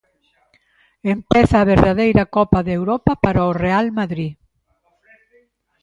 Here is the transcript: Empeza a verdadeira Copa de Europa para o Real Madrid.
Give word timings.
Empeza 1.15 1.55
a 1.59 1.67
verdadeira 1.73 2.23
Copa 2.37 2.59
de 2.67 2.73
Europa 2.79 3.11
para 3.23 3.49
o 3.49 3.57
Real 3.65 3.87
Madrid. 3.99 4.33